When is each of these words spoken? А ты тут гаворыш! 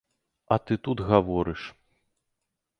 А 0.55 0.57
ты 0.69 0.77
тут 0.87 0.97
гаворыш! 1.11 1.61